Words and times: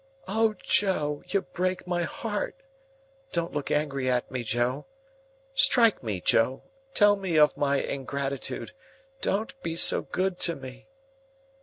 "O 0.27 0.55
Joe, 0.63 1.21
you 1.27 1.41
break 1.43 1.85
my 1.85 2.01
heart! 2.01 2.55
Look 3.35 3.69
angry 3.69 4.09
at 4.09 4.31
me, 4.31 4.41
Joe. 4.41 4.87
Strike 5.53 6.01
me, 6.01 6.19
Joe. 6.19 6.63
Tell 6.95 7.15
me 7.15 7.37
of 7.37 7.55
my 7.55 7.75
ingratitude. 7.79 8.73
Don't 9.21 9.53
be 9.61 9.75
so 9.75 10.01
good 10.01 10.39
to 10.39 10.55
me!" 10.55 10.87